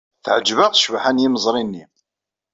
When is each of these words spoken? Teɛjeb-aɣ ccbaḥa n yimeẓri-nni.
Teɛjeb-aɣ 0.23 0.71
ccbaḥa 0.75 1.11
n 1.11 1.21
yimeẓri-nni. 1.21 1.83